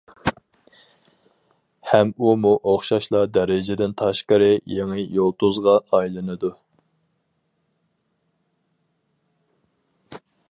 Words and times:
ھەم 1.89 2.13
ئۇمۇ 2.27 2.53
ئوخشاشلا 2.71 3.21
دەرىجىدىن 3.35 3.93
تاشقىرى 4.01 4.49
يېڭى 4.77 5.05
يۇلتۇزغا 5.19 5.77
ئايلىنىدۇ. 5.97 6.53